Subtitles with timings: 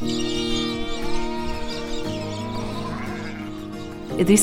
[0.00, 0.16] This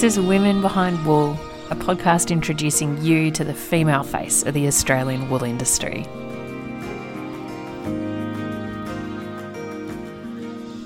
[0.03, 1.31] is Women Behind Wool,
[1.71, 6.05] a podcast introducing you to the female face of the Australian wool industry.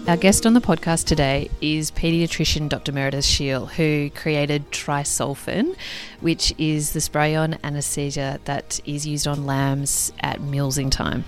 [0.08, 2.94] Our guest on the podcast today is paediatrician Dr.
[2.94, 5.76] Meredith Sheil, who created Tri-Solfen,
[6.22, 11.26] which is the spray on anaesthesia that is used on lambs at mulesing time.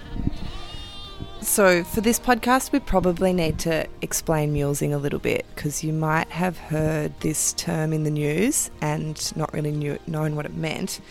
[1.43, 5.91] So, for this podcast, we probably need to explain mulesing a little bit because you
[5.91, 10.55] might have heard this term in the news and not really knew, known what it
[10.55, 11.01] meant.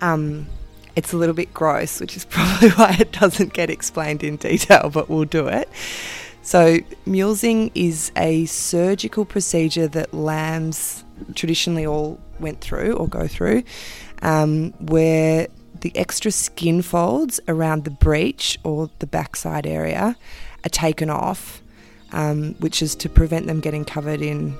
[0.00, 0.48] Um,
[0.96, 4.90] it's a little bit gross, which is probably why it doesn't get explained in detail,
[4.92, 5.68] but we'll do it.
[6.42, 11.04] So, mulesing is a surgical procedure that lambs
[11.36, 13.62] traditionally all went through or go through,
[14.20, 15.46] um, where
[15.84, 20.16] the extra skin folds around the breech or the backside area
[20.64, 21.62] are taken off,
[22.12, 24.58] um, which is to prevent them getting covered in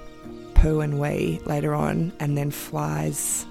[0.53, 3.47] poo and wee later on, and then flies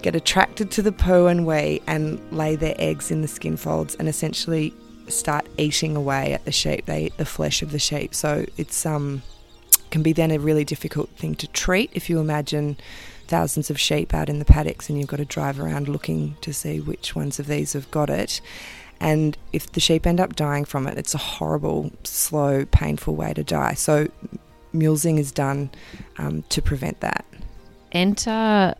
[0.00, 3.96] get attracted to the poo and wee and lay their eggs in the skin folds
[3.96, 4.72] and essentially
[5.08, 6.86] start eating away at the sheep.
[6.86, 9.22] They eat the flesh of the sheep, so it's um
[9.90, 12.76] can be then a really difficult thing to treat if you imagine
[13.26, 16.52] thousands of sheep out in the paddocks and you've got to drive around looking to
[16.52, 18.40] see which ones of these have got it.
[19.00, 23.34] And if the sheep end up dying from it, it's a horrible, slow, painful way
[23.34, 23.74] to die.
[23.74, 24.08] So,
[24.72, 25.70] mulesing is done
[26.18, 27.24] um, to prevent that.
[27.92, 28.74] Enter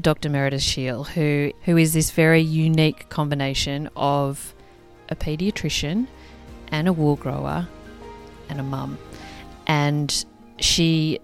[0.00, 0.28] Dr.
[0.28, 4.54] Meredith Sheil, who, who is this very unique combination of
[5.08, 6.06] a paediatrician
[6.68, 7.68] and a wool grower
[8.48, 8.98] and a mum.
[9.66, 10.24] And
[10.58, 11.20] she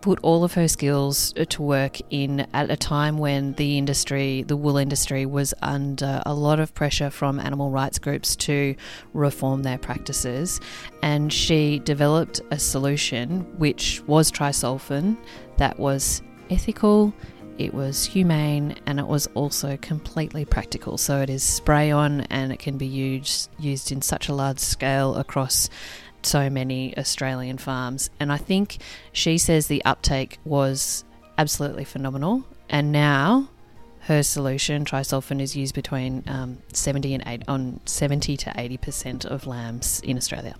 [0.00, 4.42] put all of her skills uh, to work in at a time when the industry,
[4.42, 8.74] the wool industry, was under a lot of pressure from animal rights groups to
[9.12, 10.60] reform their practices.
[11.02, 15.16] And she developed a solution which was Tri-Solfen
[15.58, 17.12] that was ethical,
[17.58, 20.98] it was humane, and it was also completely practical.
[20.98, 24.58] So it is spray on and it can be used, used in such a large
[24.58, 25.70] scale across
[26.26, 28.10] so many Australian farms.
[28.20, 28.78] And I think
[29.12, 31.04] she says the uptake was
[31.38, 32.44] absolutely phenomenal.
[32.68, 33.48] And now
[34.00, 39.24] her solution, Tri-Solfen, is used between um, 70 and 8 on 70 to 80 percent
[39.24, 40.54] of lambs in Australia.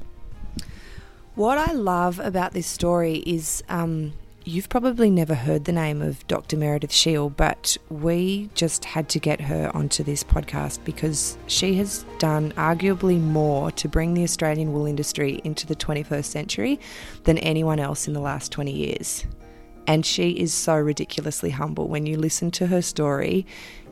[1.34, 4.15] What I love about this story is um,
[4.47, 6.57] you've probably never heard the name of Dr.
[6.57, 12.05] Meredith Sheil, but we just had to get her onto this podcast because she has
[12.19, 16.79] done arguably more to bring the Australian wool industry into the 21st century
[17.25, 19.27] than anyone else in the last 20 years.
[19.89, 21.89] And she is so ridiculously humble.
[21.89, 23.47] When you listen to her story,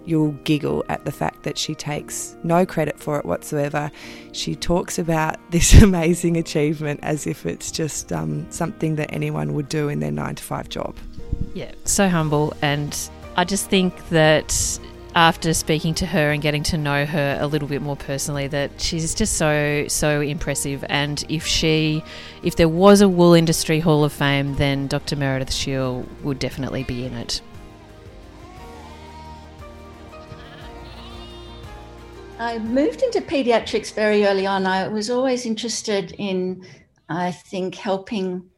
[0.06, 3.90] you'll giggle at the fact that she takes no credit for it whatsoever.
[4.32, 9.68] She talks about this amazing achievement as if it's just um, something that anyone would
[9.68, 10.96] do in their nine to five job.
[11.54, 12.54] Yeah, so humble.
[12.62, 12.96] And
[13.36, 14.78] I just think that
[15.14, 18.80] after speaking to her and getting to know her a little bit more personally that
[18.80, 22.02] she's just so so impressive and if she
[22.42, 26.82] if there was a wool industry hall of fame then Dr Meredith Sheil would definitely
[26.82, 27.40] be in it
[32.38, 34.66] I moved into pediatrics very early on.
[34.66, 36.66] I was always interested in,
[37.08, 38.50] I think, helping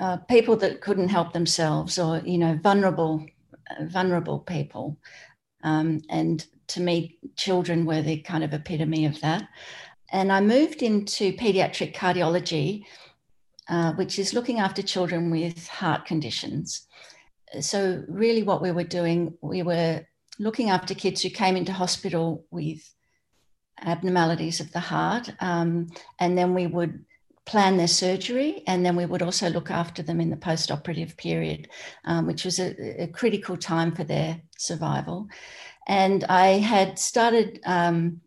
[0.00, 3.26] uh, people that couldn't help themselves, or you know, vulnerable,
[3.70, 4.96] uh, vulnerable people.
[5.64, 9.48] Um, and to me, children were the kind of epitome of that.
[10.12, 12.84] And I moved into pediatric cardiology,
[13.68, 16.86] uh, which is looking after children with heart conditions.
[17.60, 20.06] So, really, what we were doing, we were
[20.38, 22.93] looking after kids who came into hospital with
[23.80, 25.30] abnormalities of the heart.
[25.40, 27.04] Um, and then we would
[27.46, 31.16] plan their surgery and then we would also look after them in the post operative
[31.16, 31.68] period,
[32.04, 35.28] um, which was a, a, critical time for their survival.
[35.86, 38.22] And I had started um,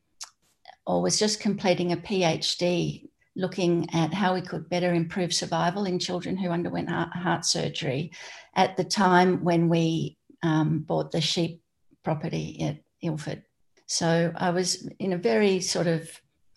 [0.85, 5.99] or was just completing a PhD looking at how we could better improve survival in
[5.99, 8.11] children who underwent heart, surgery
[8.55, 11.61] at the time when we um, bought the sheep
[12.03, 13.43] property at Ilford.
[13.87, 16.09] So I was in a very sort of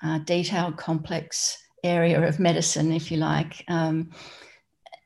[0.02, 4.10] uh, detailed, complex area of medicine, if you like, um,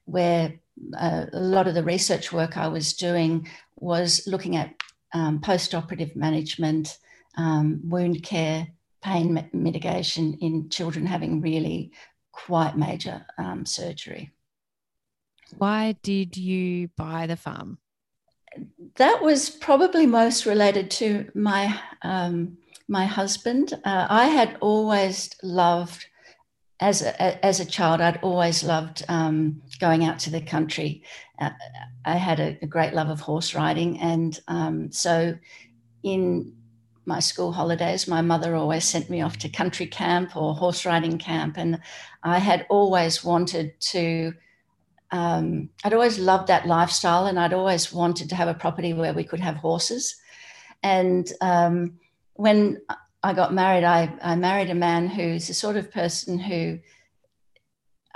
[0.07, 0.55] where
[0.99, 4.75] uh, a lot of the research work I was doing was looking at
[5.13, 6.99] um, post operative management,
[7.37, 8.69] um, wound care,
[9.03, 11.93] pain mitigation in children having really
[12.33, 14.33] quite major um, surgery.
[15.59, 17.79] Why did you buy the farm?
[18.97, 22.59] That was probably most related to my um,
[22.89, 23.73] my husband.
[23.85, 26.07] Uh, I had always loved
[26.81, 31.03] as a, as a child, I'd always loved um, going out to the country.
[31.39, 31.51] Uh,
[32.05, 35.35] I had a, a, great love of horse riding, and um, so
[36.03, 36.53] in
[37.07, 41.19] my school holidays, my mother always sent me off to country camp or horse riding
[41.19, 41.81] camp, and
[42.23, 44.35] I had always wanted to.
[45.15, 49.15] Um, I'd always loved that lifestyle, and I'd always wanted to have a property where
[49.15, 50.17] we could have horses.
[50.83, 52.01] And um,
[52.33, 52.81] when
[53.23, 56.81] I got married, I, I married a man who's the sort of person who,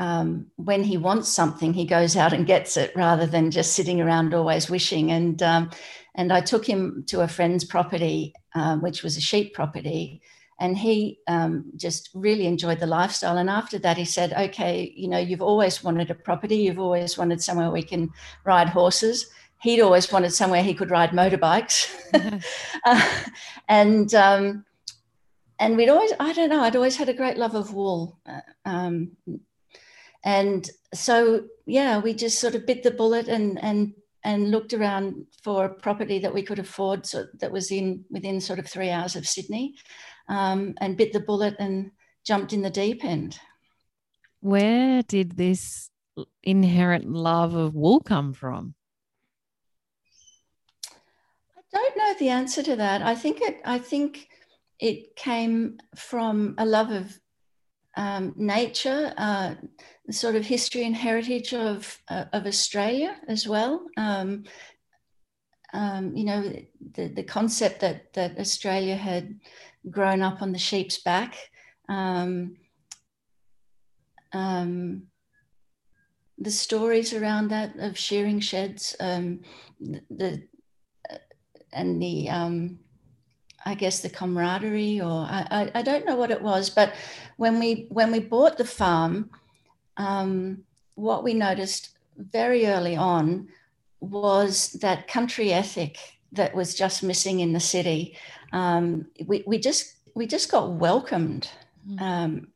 [0.01, 4.01] um, when he wants something, he goes out and gets it rather than just sitting
[4.01, 5.13] around always wishing.
[5.13, 5.71] And um,
[6.17, 10.21] and I took him to a friend's property, um, which was a sheep property,
[10.59, 13.39] and he um, just really enjoyed the lifestyle.
[13.39, 16.57] And after that, he said, "Okay, you know, you've always wanted a property.
[16.57, 18.11] You've always wanted somewhere we can
[18.45, 19.27] ride horses."
[19.61, 21.93] He'd always wanted somewhere he could ride motorbikes,
[22.87, 23.09] uh,
[23.69, 24.65] and um,
[25.59, 28.19] and we'd always, I don't know, I'd always had a great love of wool.
[28.27, 29.17] Uh, um,
[30.25, 33.95] and so, yeah, we just sort of bit the bullet and, and,
[34.25, 38.41] and looked around for a property that we could afford so that was in within
[38.41, 39.75] sort of three hours of Sydney
[40.29, 41.91] um, and bit the bullet and
[42.25, 43.39] jumped in the deep end.
[44.41, 45.91] Where did this
[46.43, 48.75] inherent love of wool come from?
[51.57, 53.03] I don't know the answer to that.
[53.03, 54.29] I think it, I think
[54.79, 57.19] it came from a love of
[57.97, 59.55] um, nature, uh,
[60.07, 63.87] the sort of history and heritage of, uh, of Australia as well.
[63.97, 64.45] Um,
[65.73, 66.53] um, you know,
[66.95, 69.39] the, the concept that, that Australia had
[69.91, 71.37] grown up on the sheep's back.
[71.89, 72.57] Um,
[74.33, 75.05] um,
[76.39, 79.41] the stories around that of shearing sheds, um,
[79.81, 80.43] the, the
[81.73, 82.29] and the
[83.69, 86.95] I guess the camaraderie, or I, I, don't know what it was, but
[87.37, 89.31] when we when we bought the farm,
[89.99, 90.65] um,
[90.95, 93.49] what we noticed very early on
[94.01, 95.99] was that country ethic
[96.33, 98.17] that was just missing in the city.
[98.53, 101.49] Um, we, we just we just got welcomed.
[101.89, 102.01] Mm.
[102.01, 102.49] Um,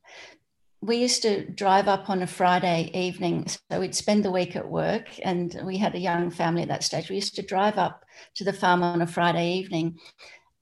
[0.80, 4.68] we used to drive up on a Friday evening, so we'd spend the week at
[4.68, 7.08] work, and we had a young family at that stage.
[7.08, 8.04] We used to drive up
[8.34, 10.00] to the farm on a Friday evening,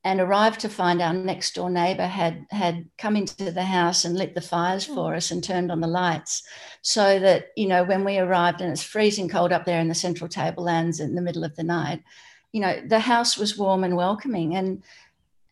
[0.05, 4.17] and arrived to find our next door neighbor had had come into the house and
[4.17, 4.95] lit the fires hmm.
[4.95, 6.43] for us and turned on the lights
[6.83, 9.95] so that you know when we arrived and it's freezing cold up there in the
[9.95, 12.03] central tablelands in the middle of the night
[12.53, 14.83] you know the house was warm and welcoming and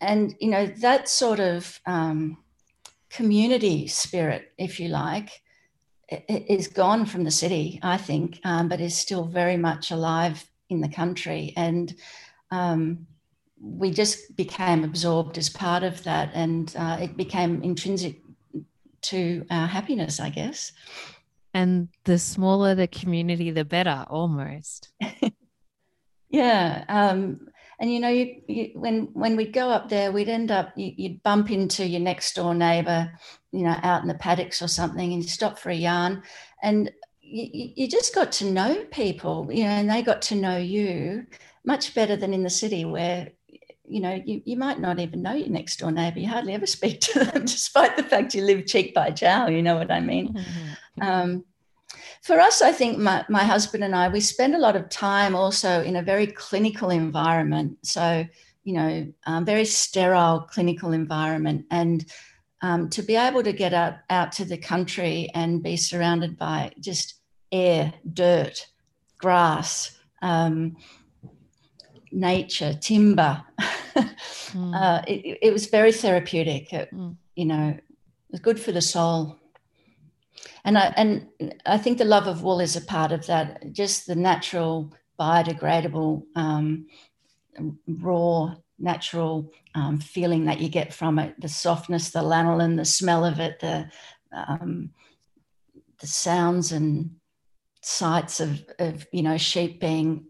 [0.00, 2.38] and you know that sort of um,
[3.10, 5.42] community spirit if you like
[6.28, 10.80] is gone from the city i think um, but is still very much alive in
[10.80, 11.94] the country and
[12.50, 13.06] um,
[13.60, 18.20] we just became absorbed as part of that, and uh, it became intrinsic
[19.00, 20.72] to our happiness, I guess.
[21.54, 24.90] And the smaller the community, the better, almost.
[26.30, 27.48] yeah, um,
[27.80, 30.92] and you know, you, you, when when we'd go up there, we'd end up you,
[30.98, 33.12] would bump into your next door neighbour,
[33.52, 36.22] you know, out in the paddocks or something, and you stop for a yarn,
[36.62, 36.90] and
[37.20, 41.26] you, you just got to know people, you know, and they got to know you
[41.64, 43.28] much better than in the city where
[43.90, 46.20] you know, you, you might not even know your next door neighbor.
[46.20, 49.50] You hardly ever speak to them, despite the fact you live cheek by jowl.
[49.50, 50.34] You know what I mean?
[50.34, 51.02] Mm-hmm.
[51.02, 51.44] Um,
[52.22, 55.34] for us, I think my, my husband and I, we spend a lot of time
[55.34, 57.78] also in a very clinical environment.
[57.82, 58.26] So,
[58.64, 61.66] you know, um, very sterile clinical environment.
[61.70, 62.04] And
[62.60, 66.72] um, to be able to get out, out to the country and be surrounded by
[66.80, 67.14] just
[67.52, 68.66] air, dirt,
[69.18, 70.76] grass, um,
[72.10, 73.42] nature, timber.
[73.60, 74.74] mm.
[74.74, 76.72] uh, it, it, was very therapeutic.
[76.72, 77.16] It, mm.
[77.36, 77.84] You know, it
[78.30, 79.37] was good for the soul.
[80.68, 81.28] And I and
[81.64, 83.72] I think the love of wool is a part of that.
[83.72, 86.88] Just the natural, biodegradable, um,
[87.86, 91.40] raw, natural um, feeling that you get from it.
[91.40, 93.90] The softness, the lanolin, the smell of it, the
[94.30, 94.90] um,
[96.00, 97.12] the sounds and
[97.80, 100.26] sights of, of you know sheep being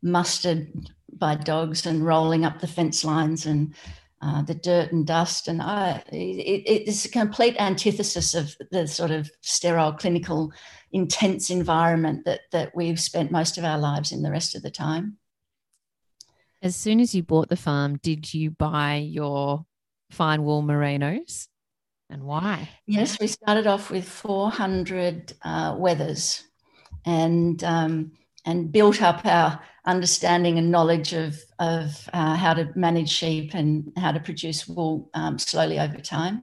[0.00, 0.72] mustered
[1.12, 3.74] by dogs and rolling up the fence lines and
[4.22, 5.48] uh, the dirt and dust.
[5.48, 10.52] And I, it, it's a complete antithesis of the sort of sterile, clinical,
[10.92, 14.70] intense environment that, that we've spent most of our lives in the rest of the
[14.70, 15.16] time.
[16.62, 19.66] As soon as you bought the farm, did you buy your
[20.10, 21.48] fine wool merinos?
[22.08, 22.68] And why?
[22.86, 26.44] Yes, we started off with 400 uh, wethers
[27.04, 28.12] and um,
[28.44, 33.92] and built up our understanding and knowledge of, of uh, how to manage sheep and
[33.96, 36.42] how to produce wool um, slowly over time.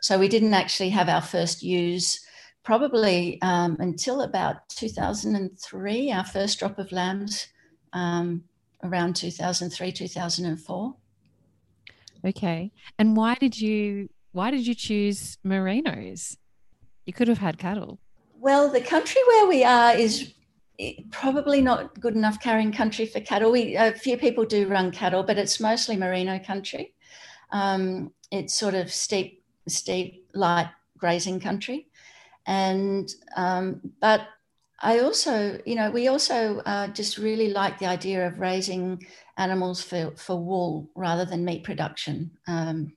[0.00, 2.20] So we didn't actually have our first ewes
[2.62, 7.46] probably um, until about 2003, our first drop of lambs
[7.92, 8.42] um,
[8.82, 10.96] around 2003, 2004.
[12.26, 12.72] Okay.
[12.98, 16.36] And why did you why did you choose merinos?
[17.06, 18.00] You could have had cattle.
[18.38, 20.34] Well, the country where we are is
[21.10, 23.52] probably not good enough carrying country for cattle.
[23.52, 26.94] We a few people do run cattle, but it's mostly merino country.
[27.50, 31.88] Um, it's sort of steep, steep, light grazing country,
[32.46, 34.28] and um, but
[34.80, 39.06] I also, you know, we also uh, just really like the idea of raising
[39.38, 42.30] animals for, for wool rather than meat production.
[42.46, 42.92] Um,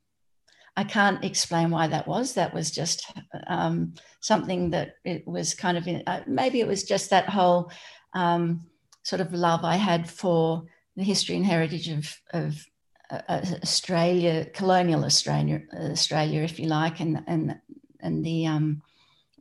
[0.80, 2.36] I can't explain why that was.
[2.36, 3.12] That was just
[3.48, 7.70] um, something that it was kind of in, uh, maybe it was just that whole
[8.14, 8.66] um,
[9.04, 10.64] sort of love I had for
[10.96, 12.66] the history and heritage of, of
[13.12, 17.60] uh, Australia, colonial Australia, Australia, if you like, and and
[18.00, 18.82] and the um,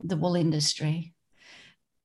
[0.03, 1.13] the wool industry.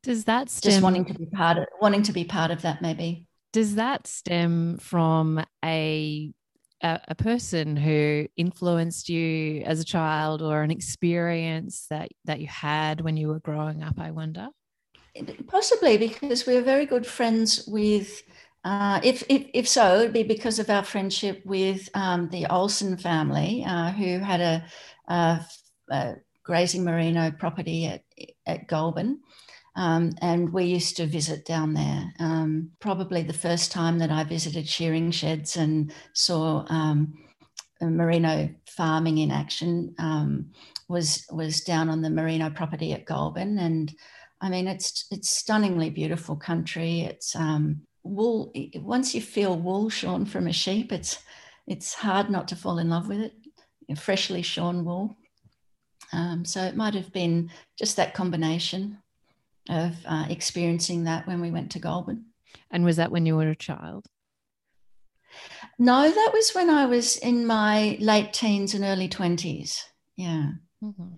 [0.05, 2.81] Does that stem, just wanting to be part of wanting to be part of that
[2.81, 3.26] maybe?
[3.53, 6.33] Does that stem from a
[6.83, 12.47] a, a person who influenced you as a child or an experience that that you
[12.47, 13.99] had when you were growing up?
[13.99, 14.49] I wonder.
[15.47, 18.23] Possibly because we were very good friends with.
[18.64, 22.97] Uh, if, if, if so, it'd be because of our friendship with um, the Olsen
[22.97, 24.64] family, uh, who had a,
[25.07, 25.47] a,
[25.90, 28.02] a, grazing merino property at,
[28.47, 29.21] at Goulburn.
[29.76, 32.12] Um, and we used to visit down there.
[32.21, 37.14] Um, probably the first time that I visited shearing sheds and saw um,
[37.81, 40.50] merino farming in action um,
[40.88, 43.59] was was down on the merino property at Goulburn.
[43.59, 43.93] And
[44.40, 47.00] I mean, it's it's stunningly beautiful country.
[47.00, 48.52] It's um, wool.
[48.76, 51.19] Once you feel wool shorn from a sheep, it's
[51.66, 53.99] it's hard not to fall in love with it.
[53.99, 55.16] Freshly shorn wool.
[56.12, 58.99] Um, so it might have been just that combination
[59.68, 62.26] of uh, experiencing that when we went to Goulburn.
[62.71, 64.06] And was that when you were a child?
[65.78, 69.83] No, that was when I was in my late teens and early 20s.
[70.16, 70.52] Yeah.
[70.83, 71.14] Mm-hmm.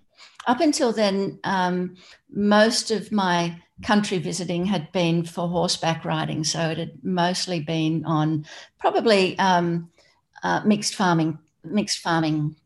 [0.46, 1.96] Up until then, um,
[2.30, 6.44] most of my country visiting had been for horseback riding.
[6.44, 8.46] So it had mostly been on
[8.78, 9.90] probably um,
[10.42, 12.56] uh, mixed farming, mixed farming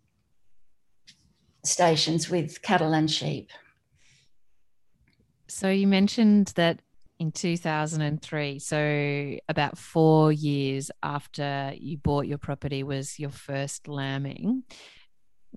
[1.65, 3.51] stations with cattle and sheep.
[5.51, 6.81] So you mentioned that
[7.19, 14.63] in 2003, so about four years after you bought your property, was your first lambing.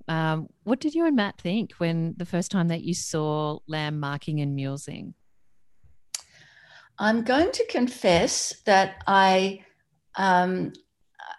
[0.08, 4.00] Um, what did you and Matt think when the first time that you saw lamb
[4.00, 5.14] marking and mulesing?
[6.98, 9.64] I'm going to confess that I
[10.16, 10.74] um,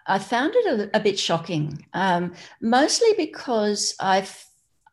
[0.07, 4.25] I found it a, a bit shocking, um, mostly because I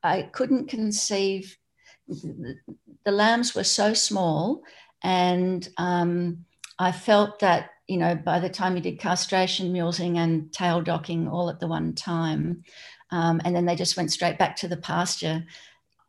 [0.02, 1.56] I couldn't conceive
[3.04, 4.62] the lambs were so small,
[5.02, 6.44] and um,
[6.78, 11.28] I felt that you know by the time you did castration, mulesing, and tail docking
[11.28, 12.64] all at the one time,
[13.10, 15.44] um, and then they just went straight back to the pasture.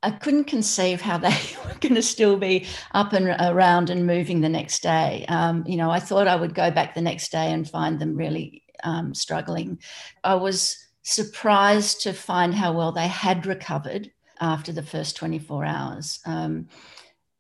[0.03, 1.35] I couldn't conceive how they
[1.65, 5.25] were going to still be up and around and moving the next day.
[5.29, 8.15] Um, you know, I thought I would go back the next day and find them
[8.15, 9.79] really um, struggling.
[10.23, 14.11] I was surprised to find how well they had recovered
[14.43, 16.19] after the first 24 hours.
[16.25, 16.67] Um,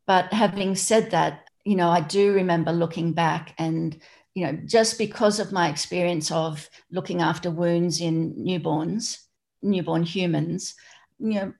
[0.07, 3.97] but having said that, you know, I do remember looking back and,
[4.33, 9.19] you know, just because of my experience of looking after wounds in newborns,
[9.61, 10.75] newborn humans,
[11.19, 11.53] you know,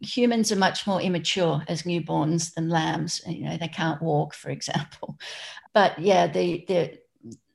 [0.00, 3.20] humans are much more immature as newborns than lambs.
[3.26, 5.18] You know, they can't walk, for example.
[5.72, 6.98] But yeah, the the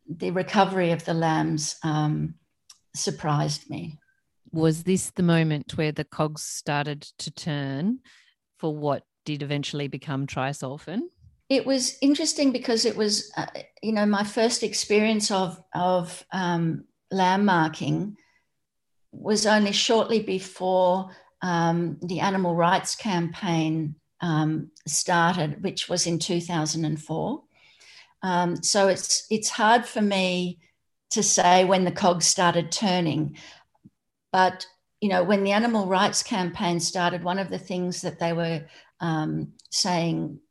[0.08, 2.36] the recovery of the lambs um,
[2.94, 4.00] surprised me
[4.56, 8.00] was this the moment where the cogs started to turn
[8.58, 11.02] for what did eventually become Tri-Solfen?
[11.50, 13.48] It was interesting because it was, uh,
[13.84, 18.18] you know, my first experience of of um, lamb marking
[19.12, 27.44] was only shortly before um, the animal rights campaign um, started, which was in 2004.
[28.24, 30.60] Um, so it's it's hard for me
[31.12, 33.38] to say when the cogs started turning.
[34.36, 34.68] But
[35.00, 38.66] you know, when the animal rights campaign started, one of the things that they were
[39.00, 40.42] um, saying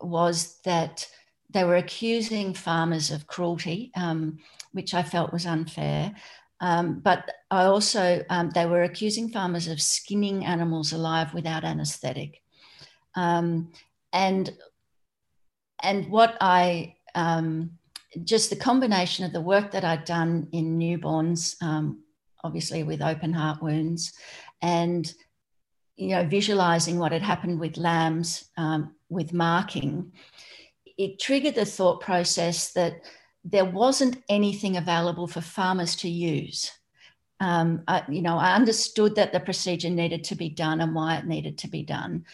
[0.00, 1.08] was that
[1.50, 4.38] they were accusing farmers of cruelty, um,
[4.70, 6.14] which I felt was unfair.
[6.60, 12.40] Um, but I also, um, they were accusing farmers of skinning animals alive without anaesthetic.
[13.16, 13.72] Um,
[14.12, 14.56] and,
[15.82, 17.78] and what I, um,
[18.22, 22.03] just the combination of the work that I'd done in newborns um,
[22.44, 24.12] obviously with open heart wounds,
[24.62, 25.12] and
[25.96, 30.12] you know, visualizing what had happened with lambs um, with marking,
[30.98, 32.94] it triggered the thought process that
[33.44, 36.70] there wasn't anything available for farmers to use.
[37.40, 41.16] Um, I, you know, I understood that the procedure needed to be done and why
[41.16, 42.24] it needed to be done.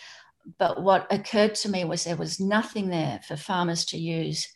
[0.59, 4.49] But what occurred to me was there was nothing there for farmers to use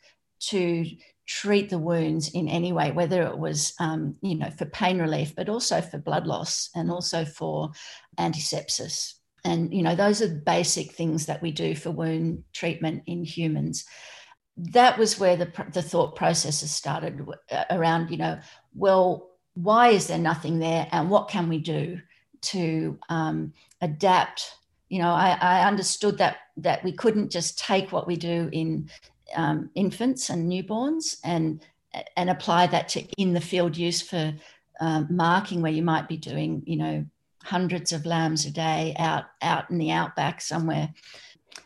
[0.48, 0.86] to
[1.26, 5.34] treat the wounds in any way, whether it was, um, you know, for pain relief,
[5.34, 7.70] but also for blood loss and also for
[8.18, 9.14] antisepsis.
[9.44, 13.84] And, you know, those are basic things that we do for wound treatment in humans.
[14.56, 18.38] That was where the, the thought processes started uh, around, you know,
[18.74, 22.00] well, why is there nothing there and what can we do
[22.42, 24.50] to um, adapt
[24.88, 28.90] you know I, I, understood that that we couldn't just take what we do in
[29.35, 31.64] um, infants and newborns and
[32.16, 34.35] and apply that to in the field use for
[34.81, 37.04] um, marking where you might be doing you know
[37.43, 40.93] hundreds of lambs a day out out in the outback somewhere.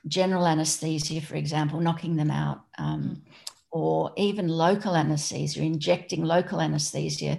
[0.06, 3.22] General anesthesia for example knocking them out um,
[3.70, 7.38] or even local anesthesia injecting local anesthesia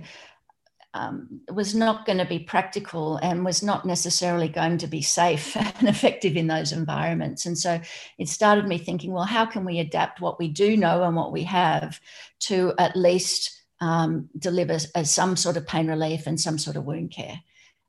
[0.99, 5.55] um, was not going to be practical and was not necessarily going to be safe
[5.79, 7.45] and effective in those environments.
[7.45, 7.79] And so
[8.17, 11.31] it started me thinking, well, how can we adapt what we do know and what
[11.31, 12.01] we have
[12.41, 16.83] to at least um, deliver a, some sort of pain relief and some sort of
[16.83, 17.39] wound care?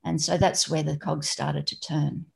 [0.05, 2.27] And so that's where the cogs started to turn.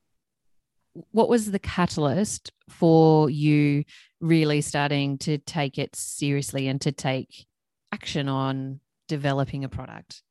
[1.12, 3.84] What was the catalyst for you
[4.20, 7.46] really starting to take it seriously and to take
[7.92, 10.23] action on developing a product?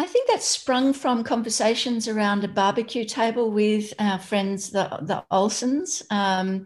[0.00, 5.22] I think that sprung from conversations around a barbecue table with our friends, the, the
[5.30, 6.02] Olsons.
[6.10, 6.64] Um,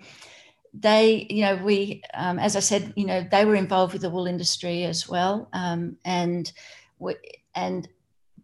[0.72, 4.08] they, you know, we, um, as I said, you know, they were involved with the
[4.08, 5.48] wool industry as well.
[5.52, 6.52] Um, and,
[7.00, 7.16] we,
[7.56, 7.88] and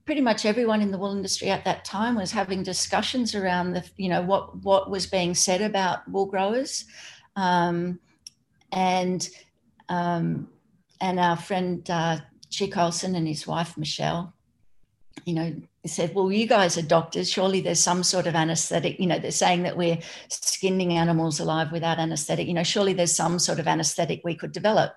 [0.07, 3.89] pretty much everyone in the wool industry at that time was having discussions around the,
[3.97, 6.85] you know, what, what was being said about wool growers.
[7.37, 8.01] Um,
[8.73, 9.29] and,
[9.89, 10.49] um,
[11.01, 14.35] and our friend uh, Chick Olson and his wife, Michelle,
[15.25, 15.55] you know,
[15.87, 17.31] said, well, you guys are doctors.
[17.31, 19.01] Surely there's some sort of anesthetic.
[19.01, 22.47] You know, they're saying that we're skinning animals alive without anesthetic.
[22.47, 24.97] You know, surely there's some sort of anesthetic we could develop.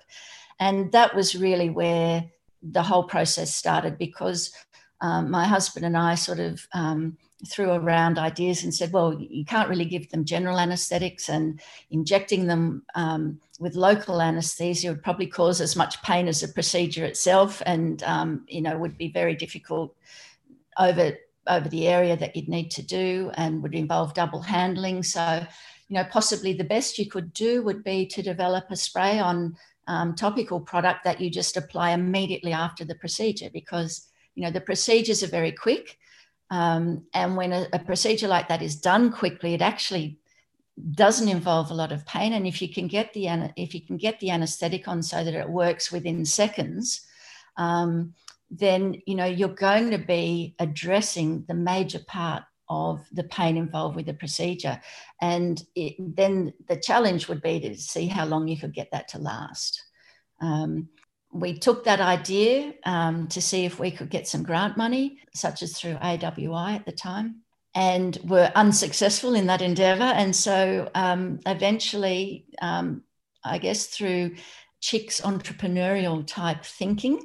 [0.59, 2.25] And that was really where
[2.61, 4.53] the whole process started because
[5.01, 9.45] um, my husband and I sort of um, threw around ideas and said, well, you
[9.45, 15.27] can't really give them general anesthetics, and injecting them um, with local anesthesia would probably
[15.27, 19.35] cause as much pain as the procedure itself, and um, you know would be very
[19.35, 19.95] difficult
[20.77, 21.13] over
[21.47, 25.03] over the area that you'd need to do, and would involve double handling.
[25.03, 25.45] So,
[25.89, 29.57] you know, possibly the best you could do would be to develop a spray on
[29.87, 34.61] um, topical product that you just apply immediately after the procedure, because you know the
[34.61, 35.97] procedures are very quick
[36.53, 40.19] um, and when a, a, procedure like that is done quickly, it actually
[40.91, 42.33] doesn't involve a lot of pain.
[42.33, 45.33] And if you can get the if you can get the anaesthetic on so that
[45.33, 47.07] it works within seconds,
[47.57, 48.13] um,
[48.51, 53.95] then you know you're going to be addressing the major part of the pain involved
[53.95, 54.79] with the procedure.
[55.21, 59.07] And it, then the challenge would be to see how long you could get that
[59.09, 59.81] to last.
[60.39, 60.89] Um,
[61.33, 65.63] we took that idea um, to see if we could get some grant money, such
[65.63, 67.41] as through AWI at the time,
[67.75, 70.03] and were unsuccessful in that endeavour.
[70.03, 73.03] And so um, eventually, um,
[73.43, 74.35] I guess through
[74.79, 77.19] Chick's entrepreneurial type thinking,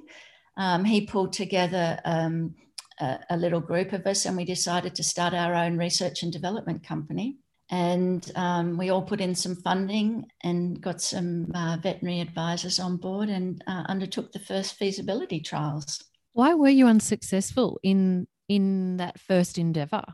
[0.57, 2.55] um, he pulled together um,
[3.01, 6.33] a, a little group of us and we decided to start our own research and
[6.33, 7.37] development company
[7.71, 12.97] and um, we all put in some funding and got some uh, veterinary advisors on
[12.97, 16.03] board and uh, undertook the first feasibility trials.
[16.33, 20.05] Why were you unsuccessful in in that first endeavour?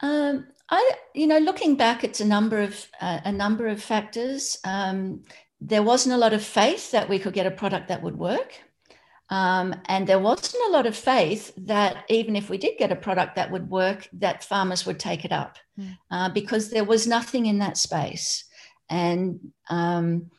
[0.00, 4.56] Um, I, you know, looking back, it's a number of uh, a number of factors.
[4.64, 5.22] Um,
[5.60, 8.54] there wasn't a lot of faith that we could get a product that would work.
[9.30, 12.96] Um, and there wasn't a lot of faith that even if we did get a
[12.96, 15.96] product that would work, that farmers would take it up mm.
[16.10, 18.44] uh, because there was nothing in that space.
[18.90, 20.30] And um,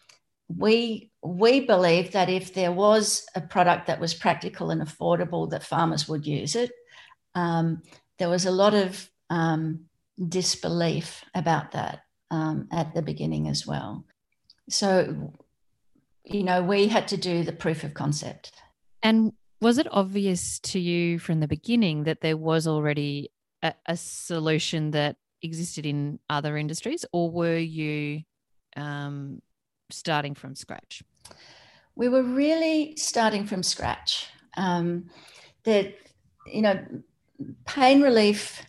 [0.47, 5.63] we we believe that if there was a product that was practical and affordable, that
[5.63, 6.71] farmers would use it.
[7.33, 7.81] Um,
[8.19, 9.85] there was a lot of um,
[10.29, 14.05] disbelief about that um, at the beginning as well.
[14.69, 15.33] So,
[16.23, 18.51] you know, we had to do the proof of concept.
[19.01, 23.31] And was it obvious to you from the beginning that there was already
[23.63, 28.21] a, a solution that existed in other industries, or were you
[28.75, 29.41] um,
[29.89, 31.03] starting from scratch?
[31.95, 34.27] We were really starting from scratch.
[34.57, 35.09] Um,
[35.63, 35.95] that
[36.47, 36.79] you know,
[37.65, 38.63] pain relief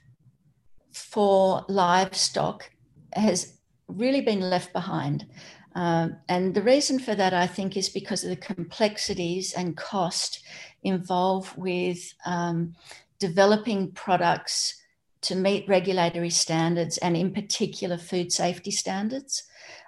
[0.92, 2.70] for livestock
[3.12, 5.26] has really been left behind.
[5.74, 10.42] Um, and the reason for that, I think, is because of the complexities and cost
[10.82, 12.74] involved with um,
[13.18, 14.82] developing products
[15.26, 19.42] to meet regulatory standards and, in particular, food safety standards.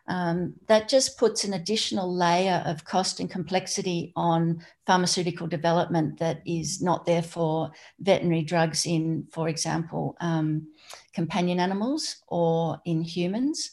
[0.08, 6.40] Um, that just puts an additional layer of cost and complexity on pharmaceutical development that
[6.46, 7.70] is not there for
[8.00, 10.66] veterinary drugs in, for example, um,
[11.12, 13.72] companion animals or in humans.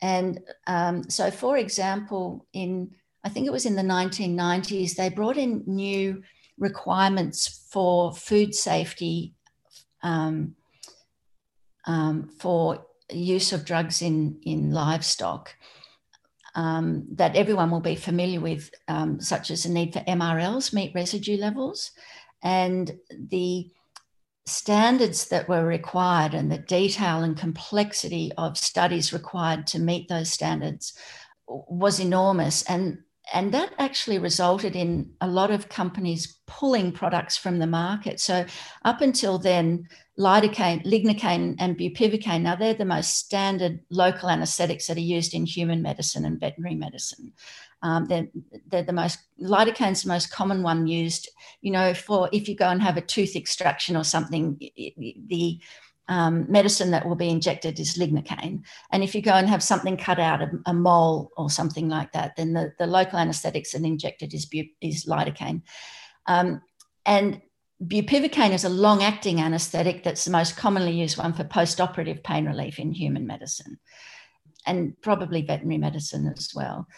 [0.00, 2.92] And um, so, for example, in
[3.24, 6.22] I think it was in the 1990s, they brought in new
[6.58, 9.34] requirements for food safety
[10.02, 10.54] um,
[11.86, 15.54] um, for use of drugs in, in livestock
[16.56, 20.92] um, that everyone will be familiar with, um, such as the need for MRLs, meat
[20.94, 21.92] residue levels,
[22.42, 23.70] and the
[24.46, 30.32] standards that were required and the detail and complexity of studies required to meet those
[30.32, 30.94] standards
[31.46, 32.62] was enormous.
[32.62, 32.98] And
[33.32, 38.20] and that actually resulted in a lot of companies pulling products from the market.
[38.20, 38.46] So
[38.84, 44.96] up until then, lidocaine, lignocaine, and bupivacaine, now they're the most standard local anesthetics that
[44.96, 47.32] are used in human medicine and veterinary medicine.
[47.82, 48.28] Um, they're,
[48.68, 51.28] they're the most lidocaine's the most common one used.
[51.60, 55.60] You know, for if you go and have a tooth extraction or something, the
[56.08, 58.62] um, medicine that will be injected is lignocaine.
[58.92, 62.12] And if you go and have something cut out, a, a mole or something like
[62.12, 65.62] that, then the, the local anesthetics that injected is, bu- is lidocaine.
[66.26, 66.62] Um,
[67.04, 67.40] and
[67.84, 72.22] bupivacaine is a long acting anesthetic that's the most commonly used one for post operative
[72.22, 73.78] pain relief in human medicine
[74.64, 76.88] and probably veterinary medicine as well.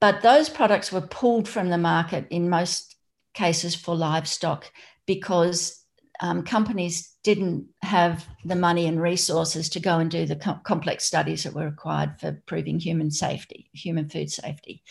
[0.00, 2.96] But those products were pulled from the market in most
[3.34, 4.70] cases for livestock
[5.06, 5.84] because
[6.20, 11.04] um, companies didn't have the money and resources to go and do the com- complex
[11.04, 14.82] studies that were required for proving human safety, human food safety.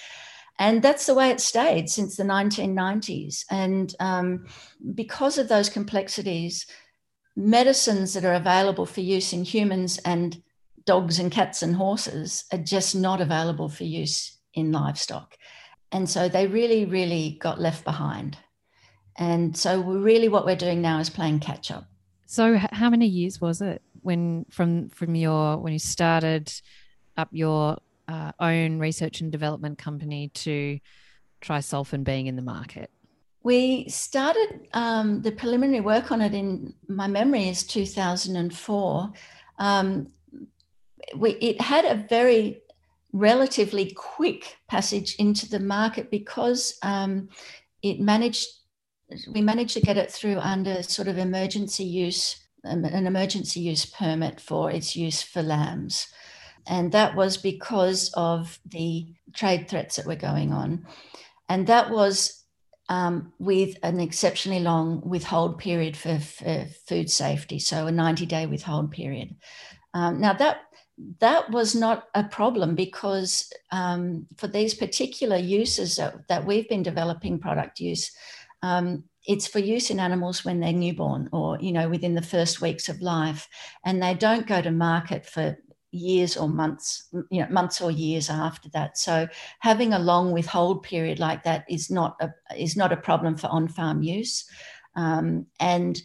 [0.57, 3.43] And that's the way it stayed since the 1990s.
[3.49, 4.45] And um,
[4.93, 6.65] because of those complexities,
[7.35, 10.41] medicines that are available for use in humans and
[10.85, 15.35] dogs and cats and horses are just not available for use in livestock.
[15.91, 18.38] And so they really, really got left behind.
[19.17, 21.86] And so really what we're doing now is playing catch up.
[22.25, 26.51] So how many years was it when from from your when you started
[27.17, 30.80] up your uh, own research and development company to
[31.41, 32.89] Tri-Solfen being in the market?
[33.43, 39.13] We started um, the preliminary work on it in my memory is 2004.
[39.60, 40.08] Um,
[41.15, 42.63] we, it had a very
[43.13, 47.30] relatively quick passage into the market because um,
[47.84, 48.47] it managed
[49.28, 53.86] we managed to get it through under sort of emergency use, um, an emergency use
[53.86, 56.08] permit for its use for lambs.
[56.68, 60.88] And that was because of the trade threats that were going on.
[61.48, 62.44] And that was
[62.89, 68.46] um, with an exceptionally long withhold period for, for, food safety, so a 90 day
[68.46, 69.36] withhold period.
[69.94, 70.62] Um, now, that
[71.20, 76.84] that was not a problem because um, for these particular uses that, that we've been
[76.84, 78.12] developing product use,
[78.65, 82.62] um, it's for use in animals when they're newborn or you know within the first
[82.62, 83.47] weeks of life.
[83.86, 85.58] And they don't go to market for
[85.91, 88.97] years or months you know months or years after that.
[88.97, 89.28] So
[89.60, 93.47] having a long withhold period like that is not a is not a problem for
[93.47, 94.49] on-farm use.
[94.95, 96.01] Um, and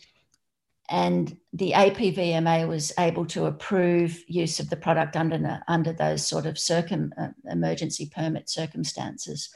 [0.91, 6.47] and the APVMA was able to approve use of the product under under those sort
[6.47, 9.49] of circum uh, emergency permit circumstances.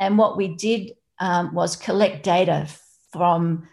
[0.00, 2.66] And what we did um, was collect data
[3.12, 3.68] from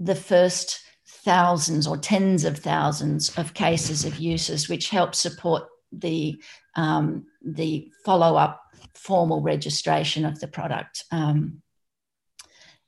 [0.00, 6.42] the first thousands or tens of thousands of cases of uses, which help support the
[6.74, 8.60] um, the follow up
[8.94, 11.62] formal registration of the product um,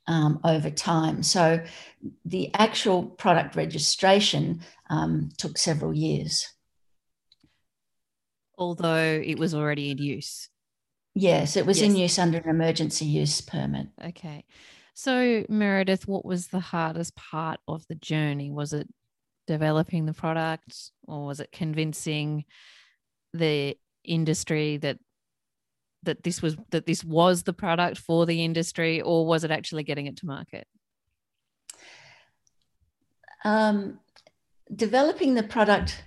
[0.09, 1.23] um, over time.
[1.23, 1.65] So
[2.25, 6.49] the actual product registration um, took several years.
[8.59, 10.49] Although it was already in use.
[11.15, 11.91] Yes, it was yes.
[11.91, 13.89] in use under an emergency use permit.
[14.03, 14.45] Okay.
[14.95, 18.51] So, Meredith, what was the hardest part of the journey?
[18.51, 18.89] Was it
[19.47, 22.45] developing the product or was it convincing
[23.35, 24.99] the industry that
[26.05, 29.85] that this was that this was the product for the industry or was it actually
[29.85, 30.67] getting it to market?
[33.45, 33.99] Um,
[34.75, 36.03] developing the product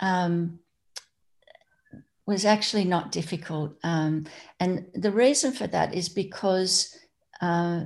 [0.00, 0.60] um,
[2.26, 3.76] was actually not difficult.
[3.84, 4.26] Um,
[4.58, 6.96] and the reason for that is because
[7.40, 7.84] uh,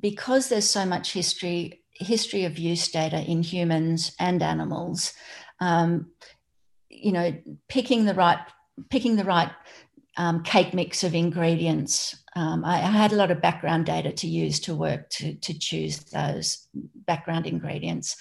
[0.00, 5.14] because there's so much history history of use data in humans and animals.
[5.60, 6.10] Um,
[6.90, 7.34] you know,
[7.68, 8.38] picking the right
[8.90, 9.50] picking the right
[10.16, 12.16] um, cake mix of ingredients.
[12.34, 15.58] Um, I, I, had a lot of background data to use to work to, to
[15.58, 16.68] choose those
[17.06, 18.16] background ingredients.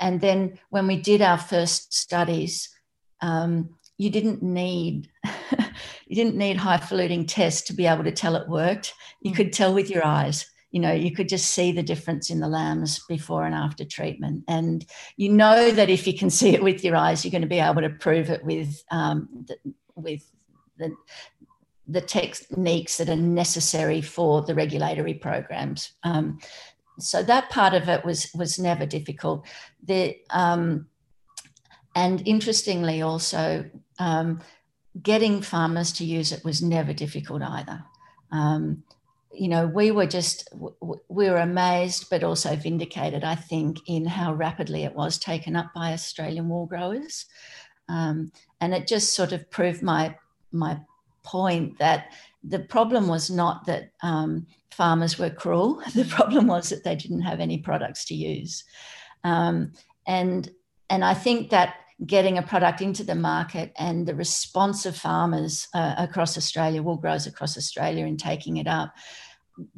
[0.00, 2.68] And then when we did our first studies,
[3.20, 5.10] um, you didn't need
[6.06, 8.94] you didn't need highfalutin tests to be able to tell it worked.
[9.20, 10.46] You could tell with your eyes.
[10.70, 14.44] You know, you could just see the difference in the lambs before and after treatment,
[14.48, 14.84] and
[15.16, 17.58] you know that if you can see it with your eyes, you're going to be
[17.58, 19.56] able to prove it with um, the,
[19.94, 20.30] with
[20.78, 20.94] the
[21.86, 25.92] the techniques that are necessary for the regulatory programs.
[26.04, 26.38] Um,
[26.98, 29.46] so that part of it was was never difficult.
[29.82, 30.86] The um,
[31.94, 33.64] and interestingly, also
[33.98, 34.40] um,
[35.00, 37.84] getting farmers to use it was never difficult either.
[38.30, 38.82] Um,
[39.32, 40.48] you know, we were just
[41.08, 45.72] we were amazed, but also vindicated, I think, in how rapidly it was taken up
[45.74, 47.26] by Australian wool growers,
[47.88, 50.16] um, and it just sort of proved my
[50.50, 50.80] my
[51.22, 55.82] point that the problem was not that um, farmers were cruel.
[55.94, 58.64] The problem was that they didn't have any products to use,
[59.24, 59.72] um,
[60.06, 60.50] and
[60.88, 61.74] and I think that
[62.06, 66.96] getting a product into the market and the response of farmers uh, across Australia, wool
[66.96, 68.94] growers across Australia, in taking it up,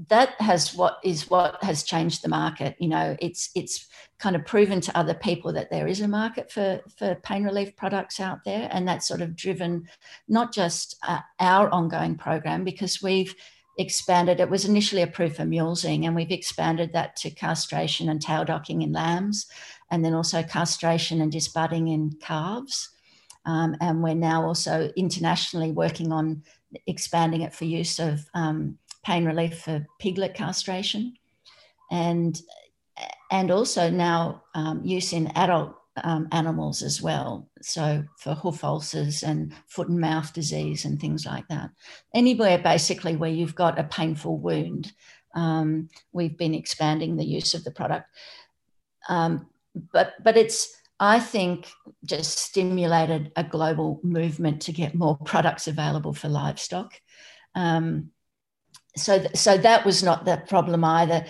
[0.08, 2.76] that has what is what has changed the market.
[2.78, 6.52] You know, it's it's kind of proven to other people that there is a market
[6.52, 9.88] for for pain relief products out there, and that's sort of driven
[10.28, 13.34] not just uh, our ongoing program because we've
[13.78, 14.40] expanded.
[14.40, 18.82] It was initially approved for mulesing, and we've expanded that to castration and tail docking
[18.82, 19.46] in lambs
[19.90, 22.90] and then also castration and disbudding in calves.
[23.46, 26.42] Um, and we're now also internationally working on
[26.86, 31.14] expanding it for use of um, pain relief for piglet castration,
[31.90, 32.40] and
[33.30, 35.74] and also now um, use in adult
[36.04, 37.48] um, animals as well.
[37.62, 41.70] So for hoof ulcers and foot and mouth disease and things like that.
[42.14, 44.92] Anywhere basically where you've got a painful wound,
[45.34, 48.06] um, we've been expanding the use of the product.
[49.08, 51.72] Um, but but it's I think
[52.04, 57.00] just stimulated a global movement to get more products available for livestock.
[57.54, 58.10] Um,
[58.96, 61.24] so, th- so that was not the problem either.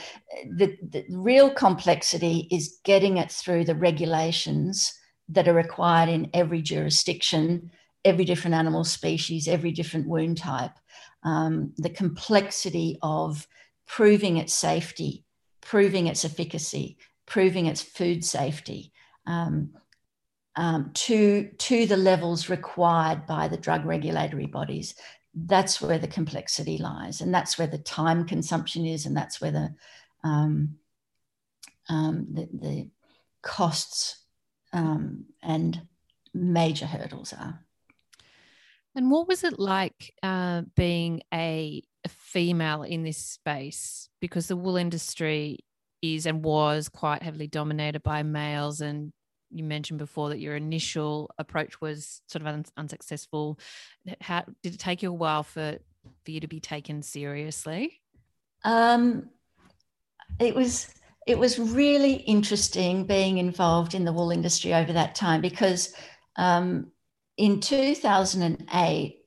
[0.44, 4.92] The, the real complexity is getting it through the regulations
[5.29, 7.70] that are required in every jurisdiction,
[8.05, 10.72] every different animal species, every different wound type.
[11.22, 13.46] Um, the complexity of
[13.87, 15.24] proving its safety,
[15.61, 16.98] proving its efficacy,
[17.30, 18.92] proving its food safety
[19.24, 19.70] um,
[20.56, 24.96] um, to, to the levels required by the drug regulatory bodies.
[25.32, 29.52] That's where the complexity lies, and that's where the time consumption is, and that's where
[29.52, 29.74] the
[30.24, 30.76] um,
[31.88, 32.90] um the, the,
[33.42, 34.24] costs
[34.72, 35.80] um, and
[36.34, 37.64] major hurdles are.
[38.96, 44.08] And what was it like uh, being a, a, female in this space?
[44.20, 45.60] Because the wool industry
[46.02, 48.80] is and was quite heavily dominated by males.
[48.80, 49.12] And
[49.50, 53.58] you mentioned before that your initial approach was sort of un- unsuccessful.
[54.20, 55.78] How did it take you a while for
[56.24, 58.00] for you to be taken seriously?
[58.64, 59.30] Um
[60.38, 60.92] it was
[61.26, 65.94] it was really interesting being involved in the wool industry over that time because
[66.36, 66.90] um,
[67.36, 69.19] in 2008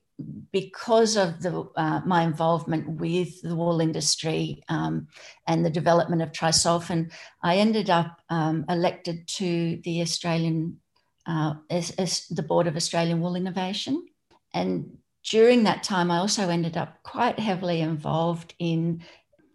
[0.52, 5.08] because of the, uh, my involvement with the wool industry um,
[5.46, 10.78] and the development of Tri-Solfen, I ended up um, elected to the Australian,
[11.26, 14.06] uh, as, as the board of Australian Wool Innovation.
[14.52, 14.98] And
[15.28, 19.02] during that time, I also ended up quite heavily involved in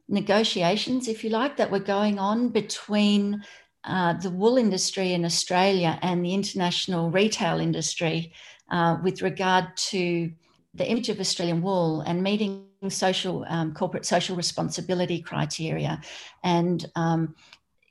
[0.09, 3.43] negotiations, if you like, that were going on between
[3.85, 8.33] uh, the wool industry in Australia and the international retail industry
[8.71, 10.31] uh, with regard to
[10.73, 15.99] the image of Australian wool and meeting social um, corporate social responsibility criteria
[16.43, 17.35] and um,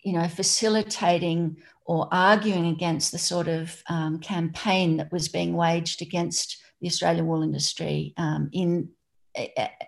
[0.03, 6.03] you know facilitating or arguing against the sort of um, campaign that was being waged
[6.03, 8.89] against the Australian wool industry um, in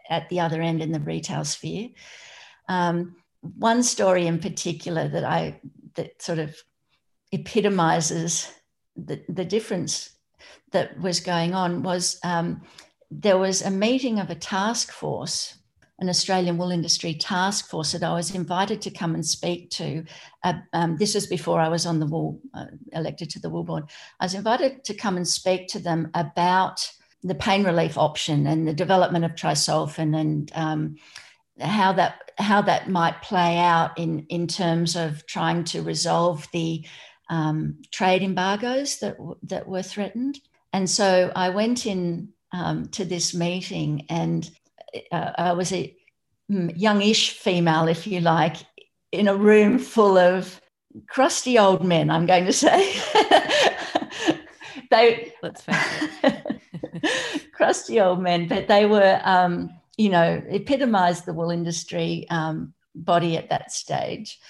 [0.08, 1.88] at the other end in the retail sphere.
[2.68, 5.60] Um, one story in particular that I
[5.94, 6.56] that sort of
[7.32, 8.52] epitomizes
[8.96, 10.10] the, the difference
[10.72, 12.62] that was going on was um,
[13.10, 15.58] there was a meeting of a task force,
[15.98, 20.04] an Australian wool industry task force that I was invited to come and speak to.
[20.44, 23.64] Uh, um, this was before I was on the wool, uh, elected to the wool
[23.64, 23.84] board.
[24.20, 26.88] I was invited to come and speak to them about
[27.22, 30.96] the pain relief option and the development of Tri-Solfen and um,
[31.60, 36.86] how that how that might play out in in terms of trying to resolve the
[37.30, 40.38] um, trade embargoes that that were threatened.
[40.72, 44.50] And so I went in um, to this meeting, and
[45.10, 45.96] uh, I was a
[46.48, 48.56] youngish female, if you like,
[49.12, 50.60] in a room full of
[51.06, 52.10] crusty old men.
[52.10, 52.92] I'm going to say.
[54.90, 61.32] they let's face it, crusty old men, but they were, um, you know, epitomised the
[61.32, 64.40] wool industry um, body at that stage.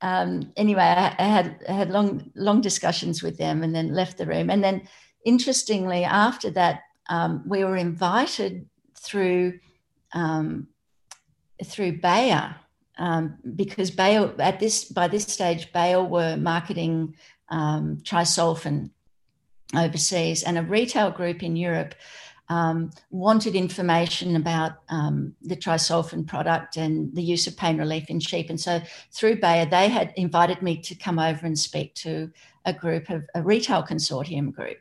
[0.00, 4.18] Um, anyway, I, I, had I had long long discussions with them, and then left
[4.18, 4.50] the room.
[4.50, 4.88] And then,
[5.24, 9.58] interestingly, after that, um, we were invited through
[10.12, 10.68] um,
[11.64, 12.56] through Bayer
[12.98, 17.16] um, because Bayer at this by this stage Bayer were marketing
[17.48, 18.90] um, Tri-Solfen
[19.76, 21.94] overseas, and a retail group in Europe
[22.48, 28.20] um, wanted information about um, the Tri-Solfen product and the use of pain relief in
[28.20, 28.48] sheep.
[28.48, 28.80] And so
[29.12, 32.30] through Bayer, they had invited me to come over and speak to
[32.64, 34.78] a group of a retail consortium group.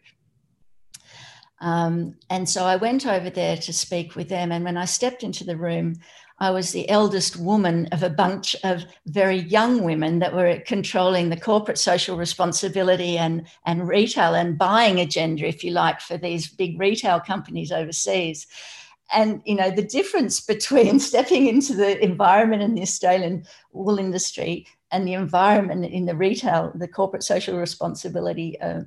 [1.60, 4.51] Um, and so I went over there to speak with them.
[4.51, 5.95] And when I stepped into the room,
[6.39, 11.30] I was the eldest woman of a bunch of very young women that were controlling
[11.30, 16.47] the corporate social responsibility and, and retail and buying agenda, if you like, for these
[16.47, 18.45] big retail companies overseas.
[19.12, 24.67] And you know the difference between stepping into the environment in the Australian wool industry
[24.91, 28.82] and the environment in the retail, the corporate social responsibility uh,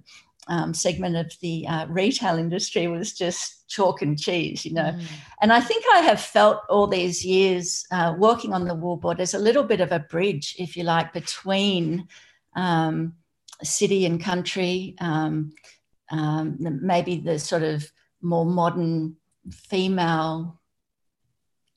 [0.50, 4.92] um, segment of the uh, retail industry was just chalk and cheese, you know.
[4.92, 5.02] Mm.
[5.40, 9.20] And I think I have felt all these years uh, working on the wool board
[9.20, 12.08] as a little bit of a bridge, if you like, between
[12.56, 13.14] um,
[13.62, 15.52] city and country, um,
[16.10, 17.88] um maybe the sort of
[18.20, 19.16] more modern
[19.52, 20.60] female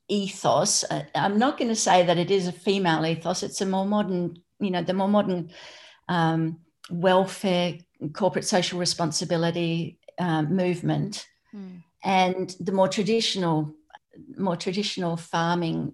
[0.07, 0.83] ethos.
[0.83, 3.85] Uh, I'm not going to say that it is a female ethos, it's a more
[3.85, 5.51] modern, you know, the more modern
[6.09, 6.59] um,
[6.89, 7.77] welfare
[8.09, 11.27] corporate social responsibility um, movement.
[11.53, 11.83] Mm.
[12.03, 13.75] and the more traditional
[14.37, 15.93] more traditional farming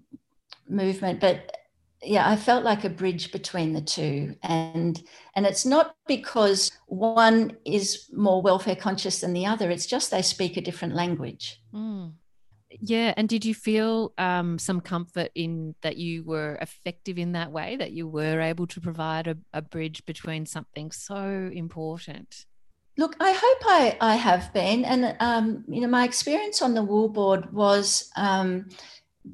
[0.68, 1.20] movement.
[1.20, 1.56] But
[2.02, 4.34] yeah i felt like a bridge between the two.
[4.42, 5.00] And
[5.34, 9.70] and it's not because one is more welfare conscious than the other.
[9.70, 11.60] It's just they speak a different language.
[11.74, 12.12] Mm.
[12.78, 17.50] Yeah, and did you feel um, some comfort in that you were effective in that
[17.50, 22.46] way, that you were able to provide a, a bridge between something so important?
[22.96, 24.84] Look, I hope I, I have been.
[24.84, 28.68] And, um, you know, my experience on the wool board was um,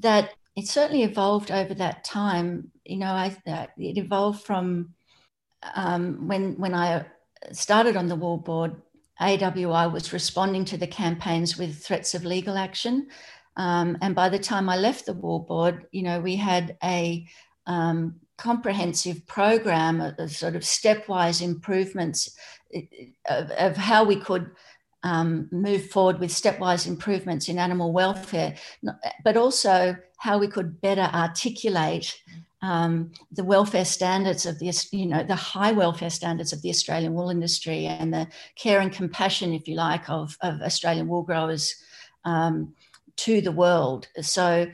[0.00, 2.70] that it certainly evolved over that time.
[2.84, 4.94] You know, I, uh, it evolved from
[5.74, 7.06] um, when, when I
[7.52, 8.80] started on the wool board,
[9.20, 13.08] AWI was responding to the campaigns with threats of legal action.
[13.56, 17.26] Um, and by the time I left the wool board, you know, we had a
[17.66, 22.36] um, comprehensive program of, of, sort of stepwise improvements
[23.28, 24.50] of, of how we could
[25.02, 28.54] um, move forward with stepwise improvements in animal welfare,
[29.24, 32.20] but also how we could better articulate
[32.66, 37.14] um, the welfare standards of the, you know, the high welfare standards of the Australian
[37.14, 38.26] wool industry and the
[38.56, 41.76] care and compassion, if you like, of, of Australian wool growers
[42.24, 42.74] um,
[43.18, 44.08] to the world.
[44.20, 44.66] So,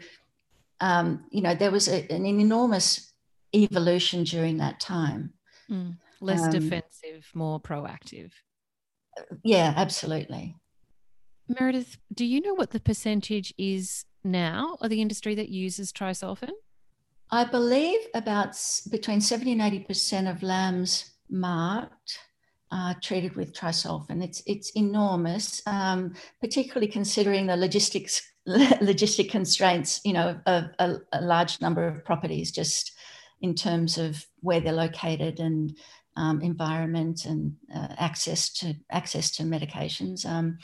[0.80, 3.12] um, you know, there was a, an enormous
[3.54, 5.34] evolution during that time.
[5.70, 5.98] Mm.
[6.22, 8.30] Less um, defensive, more proactive.
[9.44, 10.56] Yeah, absolutely.
[11.46, 16.52] Meredith, do you know what the percentage is now of the industry that uses Tri-Solfen?
[17.32, 18.56] I believe about
[18.90, 22.18] between 70 and 80% of lambs marked
[22.70, 24.22] are treated with Tri-Solfen.
[24.22, 31.20] It's, it's enormous, um, particularly considering the logistics logistic constraints, you know, of a, a,
[31.20, 32.92] large number of properties, just
[33.40, 35.78] in terms of where they're located and
[36.16, 40.26] um, environment and uh, access to access to medications.
[40.26, 40.58] Um,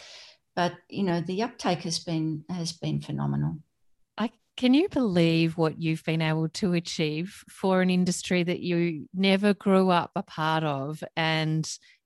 [0.56, 3.58] but you know, the uptake has been has been phenomenal.
[4.58, 9.54] Can you believe what you've been able to achieve for an industry that you never
[9.54, 11.64] grew up a part of and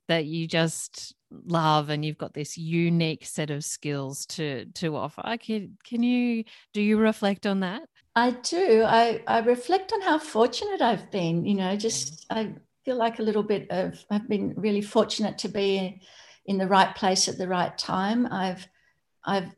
[0.09, 5.23] that you just love and you've got this unique set of skills to to offer?
[5.41, 7.85] Can, can you do you reflect on that?
[8.15, 8.83] I do.
[8.87, 11.47] I, I reflect on how fortunate I've been.
[11.47, 12.53] You know, just I
[12.85, 16.03] feel like a little bit of I've been really fortunate to be
[16.45, 18.27] in the right place at the right time.
[18.31, 18.69] I've
[19.25, 19.57] I've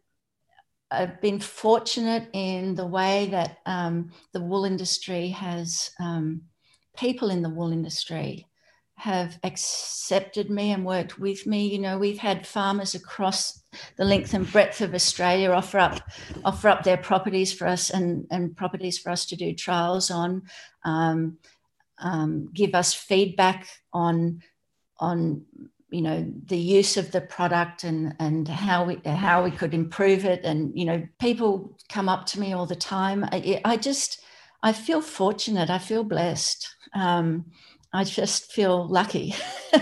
[0.90, 6.42] I've been fortunate in the way that um, the wool industry has um,
[6.96, 8.46] people in the wool industry
[8.96, 11.66] have accepted me and worked with me.
[11.66, 13.60] You know, we've had farmers across
[13.96, 16.00] the length and breadth of Australia offer up
[16.44, 20.42] offer up their properties for us and, and properties for us to do trials on,
[20.84, 21.38] um,
[21.98, 24.40] um, give us feedback on
[24.98, 25.44] on
[25.94, 30.24] you know the use of the product and and how we how we could improve
[30.24, 30.44] it.
[30.44, 33.24] And you know people come up to me all the time.
[33.24, 34.20] I, I just
[34.62, 35.70] i feel fortunate.
[35.70, 36.68] I feel blessed.
[36.94, 37.46] Um,
[37.92, 39.34] i just feel lucky.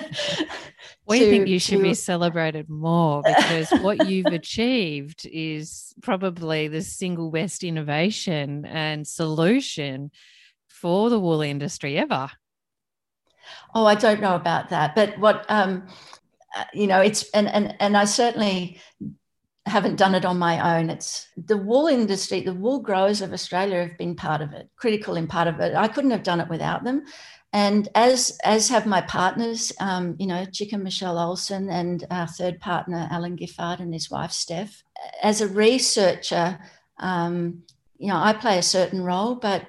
[1.04, 1.82] We to, think you should to...
[1.82, 3.22] be celebrated more?
[3.26, 10.10] Because what you've achieved is probably the single best innovation and solution
[10.68, 12.30] for the wool industry ever
[13.74, 15.86] Oh, I don't know about that, but what um,
[16.56, 18.78] uh, you know, it's and and and I certainly
[19.66, 20.90] haven't done it on my own.
[20.90, 25.16] It's the wool industry, the wool growers of Australia have been part of it, critical
[25.16, 25.74] in part of it.
[25.74, 27.04] I couldn't have done it without them.
[27.52, 32.26] And as as have my partners, um, you know, Chick and Michelle Olson and our
[32.26, 34.82] third partner, Alan Giffard and his wife, Steph.
[35.22, 36.58] As a researcher,
[36.98, 37.62] um,
[37.98, 39.66] you know, I play a certain role, but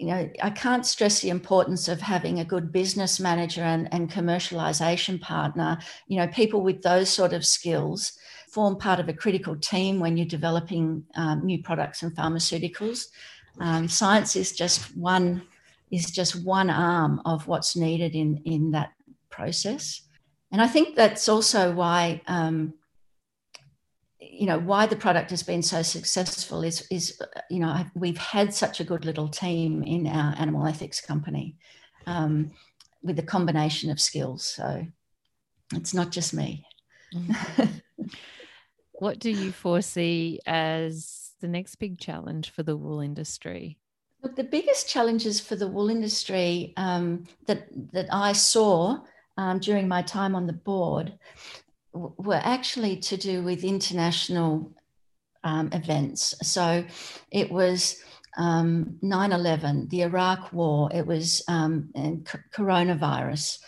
[0.00, 4.10] you know, I can't stress the importance of having a good business manager and, and
[4.10, 5.78] commercialization partner.
[6.08, 8.12] You know, people with those sort of skills
[8.50, 13.08] form part of a critical team when you're developing um, new products and pharmaceuticals.
[13.60, 15.42] Um, science is just one
[15.90, 18.92] is just one arm of what's needed in in that
[19.28, 20.00] process,
[20.50, 22.72] and I think that's also why um,
[24.20, 28.52] you know why the product has been so successful is is you know we've had
[28.52, 31.56] such a good little team in our animal ethics company
[32.06, 32.50] um,
[33.02, 34.44] with a combination of skills.
[34.44, 34.86] So
[35.74, 36.66] it's not just me.
[37.14, 38.06] Mm-hmm.
[38.92, 43.78] what do you foresee as the next big challenge for the wool industry?
[44.22, 48.98] Look, the biggest challenges for the wool industry um, that that I saw
[49.36, 51.14] um, during my time on the board
[51.92, 54.72] were actually to do with international
[55.44, 56.34] um, events.
[56.42, 56.84] So
[57.30, 57.96] it was
[58.36, 63.58] um, 9 11, the Iraq War, it was um, and coronavirus.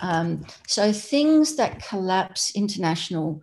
[0.00, 3.42] Um, so things that collapse international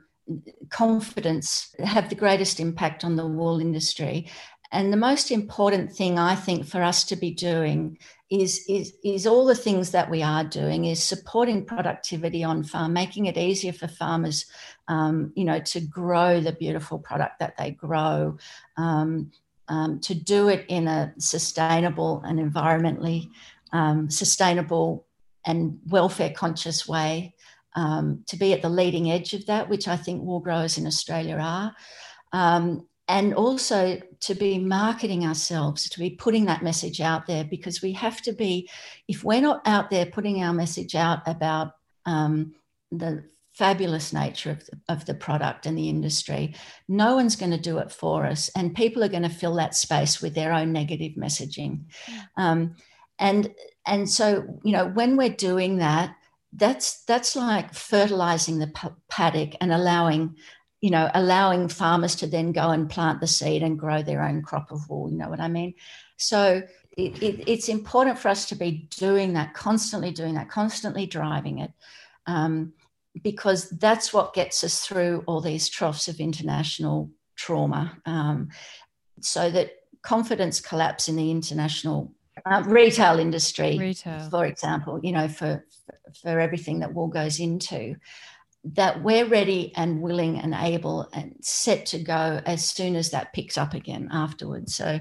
[0.69, 4.29] confidence have the greatest impact on the wool industry.
[4.73, 7.99] And the most important thing I think for us to be doing
[8.31, 12.91] is, is, is all the things that we are doing is supporting productivity on farm,
[12.91, 14.47] making it easier for farmers,
[14.87, 18.35] um, you know, to grow the beautiful product that they grow,
[18.75, 19.31] um,
[19.67, 23.29] um, to do it in a sustainable and environmentally
[23.73, 25.05] um, sustainable
[25.45, 27.35] and welfare conscious way,
[27.75, 30.87] um, to be at the leading edge of that, which I think wool growers in
[30.87, 31.75] Australia are.
[32.31, 37.81] Um, and also to be marketing ourselves, to be putting that message out there, because
[37.81, 38.69] we have to be,
[39.07, 41.73] if we're not out there putting our message out about
[42.05, 42.53] um,
[42.91, 43.23] the
[43.53, 46.55] fabulous nature of the, of the product and the industry,
[46.87, 48.49] no one's going to do it for us.
[48.55, 51.85] And people are going to fill that space with their own negative messaging.
[52.37, 52.75] Um,
[53.19, 53.53] and,
[53.85, 56.15] and so, you know, when we're doing that,
[56.55, 58.71] that's that's like fertilizing the
[59.09, 60.35] paddock and allowing
[60.83, 64.41] you know, allowing farmers to then go and plant the seed and grow their own
[64.41, 65.09] crop of wool.
[65.09, 65.75] You know what I mean?
[66.17, 66.61] So
[66.97, 71.59] it, it, it's important for us to be doing that, constantly doing that, constantly driving
[71.59, 71.71] it,
[72.27, 72.73] um,
[73.21, 77.97] because that's what gets us through all these troughs of international trauma.
[78.05, 78.49] Um,
[79.21, 79.71] so that
[80.01, 82.11] confidence collapse in the international
[82.45, 84.29] uh, retail industry, retail.
[84.29, 85.63] for example, you know, for
[86.21, 87.95] for everything that wool goes into
[88.63, 93.33] that we're ready and willing and able and set to go as soon as that
[93.33, 94.73] picks up again afterwards.
[94.75, 94.99] So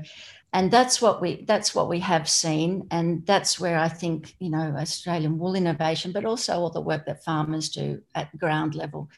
[0.55, 2.87] and that's what we that's what we have seen.
[2.91, 7.07] And that's where i think you know australian wool innovation but also all the work
[7.07, 9.09] that farmers do at ground level.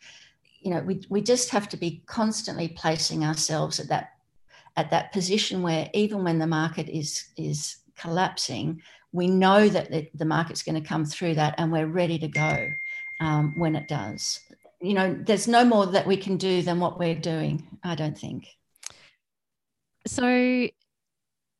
[0.61, 4.13] You know we, we just have to be constantly placing ourselves at that
[4.77, 8.83] at that position where even when the market is is collapsing
[9.13, 12.27] we know that the, the market's going to come through that and we're ready to
[12.27, 12.69] go
[13.21, 14.41] um, when it does.
[14.81, 18.19] You know, there's no more that we can do than what we're doing, I don't
[18.19, 18.49] think.
[20.07, 20.69] So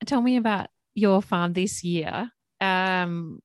[0.05, 2.31] tell me about your farm this year.
[2.61, 3.41] Um,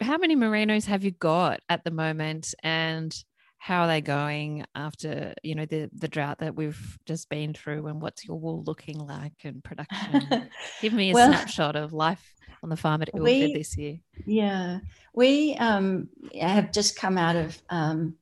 [0.00, 3.16] how many merinos have you got at the moment and
[3.58, 7.86] how are they going after you know the the drought that we've just been through
[7.86, 10.48] and what's your wool looking like and production
[10.82, 12.34] give me a well, snapshot of life
[12.66, 13.98] on the farm at Ilford this year?
[14.26, 14.80] Yeah,
[15.14, 16.08] we um,
[16.40, 18.16] have just come out of um,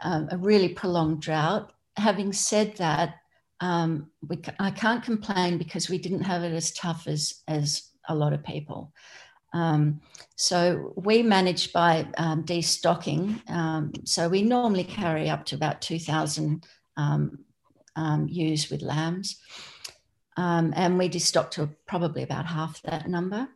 [0.00, 1.72] um, a really prolonged drought.
[1.96, 3.16] Having said that,
[3.60, 8.14] um, we, I can't complain because we didn't have it as tough as as a
[8.14, 8.92] lot of people.
[9.52, 10.00] Um,
[10.36, 13.40] so we manage by um, destocking.
[13.50, 16.64] Um, so we normally carry up to about 2,000
[16.96, 17.38] um,
[17.96, 19.40] um, ewes with lambs.
[20.36, 23.48] Um, and we destock to probably about half that number.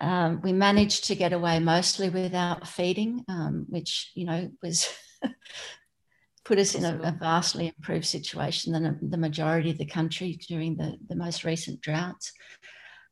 [0.00, 4.88] Um, we managed to get away mostly without feeding, um, which you know was
[6.44, 10.76] put us in a, a, vastly improved situation than the majority of the country during
[10.76, 12.32] the, the most recent droughts.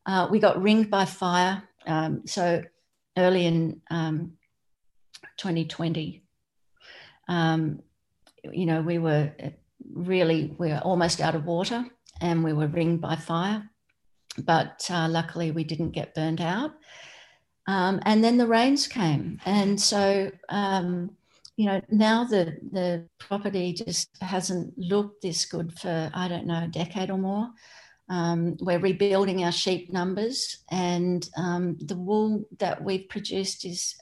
[0.05, 1.63] Uh, we got ringed by fire.
[1.87, 2.61] Um, so
[3.17, 3.81] early in
[5.37, 6.23] 2020,
[7.29, 7.81] um, um,
[8.51, 9.31] you know, we were
[9.93, 11.85] really we were almost out of water
[12.23, 13.69] and we were ringed by fire
[14.37, 16.73] but uh, luckily we didn't get burned out.
[17.67, 21.15] Um, and then the rains came, and so um,
[21.55, 26.65] you know now the the property just hasn't looked this good for I don't know
[26.65, 27.49] a decade or more.
[28.09, 33.95] Um, we're rebuilding our sheep numbers, and um, the wool that we've produced is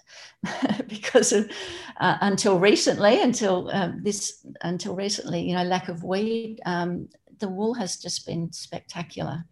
[0.88, 1.52] because of
[2.00, 6.60] uh, until recently, until uh, this, until recently, you know, lack of weed.
[6.66, 7.10] Um,
[7.42, 9.44] the wool has just been spectacular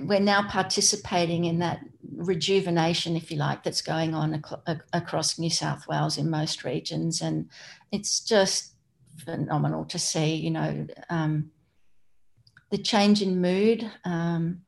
[0.00, 1.80] we're now participating in that
[2.16, 7.20] rejuvenation, if you like, that's going on ac- across New South Wales in most regions,
[7.20, 7.48] and
[7.92, 8.74] it's just
[9.24, 10.34] phenomenal to see.
[10.34, 11.50] You know, um,
[12.70, 14.62] the change in mood, um,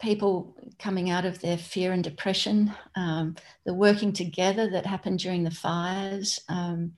[0.00, 5.44] people coming out of their fear and depression, um, the working together that happened during
[5.44, 6.40] the fires.
[6.48, 6.92] Um,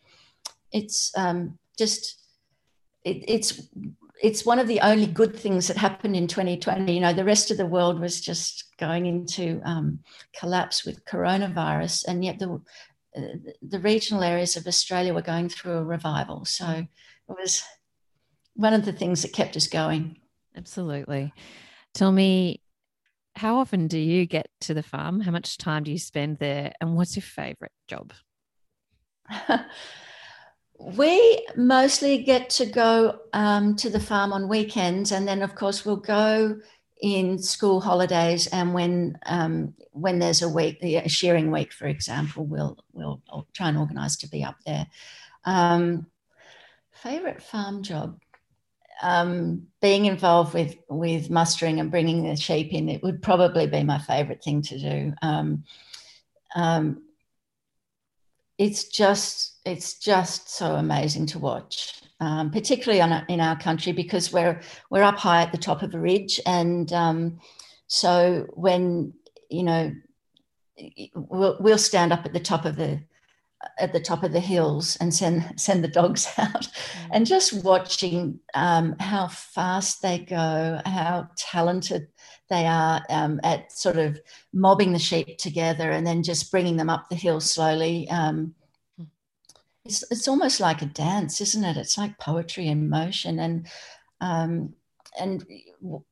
[0.72, 2.20] it's um, just
[3.04, 3.68] it, it's
[4.22, 6.92] it's one of the only good things that happened in 2020.
[6.92, 10.00] You know, the rest of the world was just going into um,
[10.38, 12.60] collapse with coronavirus, and yet the
[13.16, 13.20] uh,
[13.62, 16.44] the regional areas of Australia were going through a revival.
[16.44, 16.88] So it
[17.28, 17.62] was
[18.54, 20.16] one of the things that kept us going.
[20.56, 21.32] Absolutely.
[21.94, 22.60] Tell me,
[23.36, 25.20] how often do you get to the farm?
[25.20, 26.72] How much time do you spend there?
[26.80, 28.12] And what's your favorite job?
[30.78, 35.84] we mostly get to go um, to the farm on weekends, and then of course
[35.84, 36.60] we'll go
[37.00, 42.44] in school holidays and when um, when there's a week, a shearing week, for example,
[42.44, 43.22] we'll we'll
[43.52, 44.86] try and organise to be up there.
[45.44, 46.06] Um,
[46.92, 48.20] favorite farm job.
[49.02, 53.82] Um, being involved with with mustering and bringing the sheep in, it would probably be
[53.82, 55.12] my favourite thing to do.
[55.20, 55.64] Um,
[56.54, 57.02] um,
[58.56, 64.32] it's just it's just so amazing to watch, um, particularly on, in our country because
[64.32, 64.60] we're
[64.90, 67.38] we're up high at the top of a ridge, and um,
[67.86, 69.14] so when
[69.50, 69.92] you know
[71.14, 73.00] we'll, we'll stand up at the top of the
[73.78, 77.08] at the top of the hills and send send the dogs out mm.
[77.12, 82.08] and just watching um, how fast they go how talented
[82.50, 84.20] they are um, at sort of
[84.52, 88.54] mobbing the sheep together and then just bringing them up the hill slowly um,
[89.84, 93.66] it's, it's almost like a dance isn't it it's like poetry in motion and
[94.20, 94.74] um,
[95.18, 95.44] and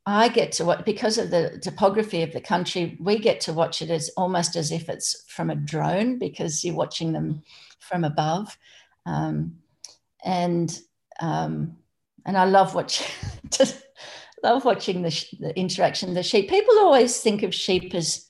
[0.06, 2.96] I get to watch because of the topography of the country.
[3.00, 6.74] We get to watch it as almost as if it's from a drone because you're
[6.74, 7.42] watching them
[7.80, 8.56] from above,
[9.06, 9.56] um,
[10.24, 10.78] and
[11.20, 11.76] um,
[12.26, 13.06] and I love watching
[14.44, 16.48] love watching the, the interaction of the sheep.
[16.48, 18.28] People always think of sheep as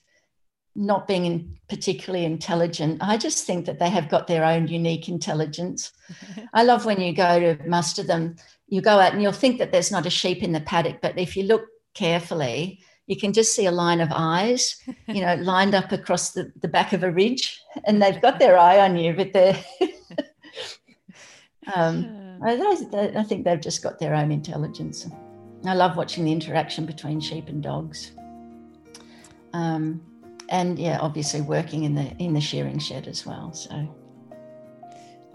[0.74, 2.98] not being in particularly intelligent.
[3.02, 5.92] I just think that they have got their own unique intelligence.
[6.54, 8.36] I love when you go to muster them
[8.72, 11.18] you go out and you'll think that there's not a sheep in the paddock, but
[11.18, 15.74] if you look carefully, you can just see a line of eyes, you know, lined
[15.74, 19.12] up across the, the back of a ridge, and they've got their eye on you,
[19.12, 19.62] but they're.
[21.74, 22.54] um, I,
[23.14, 25.06] I think they've just got their own intelligence.
[25.66, 28.12] I love watching the interaction between sheep and dogs.
[29.52, 30.00] Um,
[30.52, 33.52] and yeah, obviously working in the in the shearing shed as well.
[33.52, 33.70] So,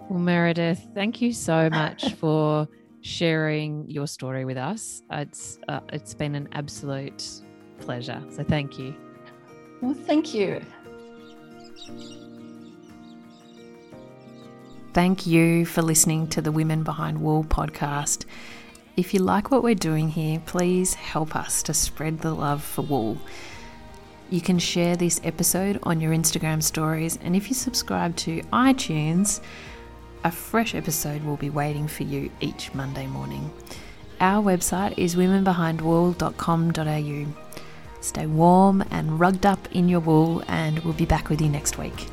[0.09, 2.69] well, Meredith, thank you so much for
[3.01, 5.01] sharing your story with us.
[5.11, 7.27] It's uh, it's been an absolute
[7.79, 8.23] pleasure.
[8.29, 8.95] So thank you.
[9.81, 10.61] Well, thank you.
[14.93, 18.25] Thank you for listening to the Women Behind Wool podcast.
[18.95, 22.81] If you like what we're doing here, please help us to spread the love for
[22.81, 23.19] wool.
[24.29, 29.39] You can share this episode on your Instagram stories, and if you subscribe to iTunes,
[30.23, 33.49] a fresh episode will be waiting for you each Monday morning.
[34.19, 37.33] Our website is womenbehindwool.com.au.
[38.01, 41.77] Stay warm and rugged up in your wool, and we'll be back with you next
[41.77, 42.07] week.